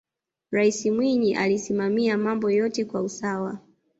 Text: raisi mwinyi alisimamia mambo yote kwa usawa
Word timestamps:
raisi 0.51 0.91
mwinyi 0.91 1.35
alisimamia 1.35 2.17
mambo 2.17 2.51
yote 2.51 2.85
kwa 2.85 3.01
usawa 3.01 3.59